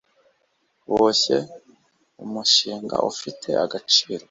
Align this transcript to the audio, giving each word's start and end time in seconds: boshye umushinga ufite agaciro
boshye 0.93 1.37
umushinga 2.23 2.95
ufite 3.11 3.49
agaciro 3.63 4.19